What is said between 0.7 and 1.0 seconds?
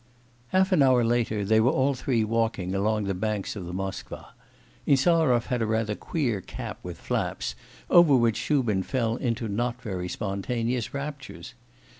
an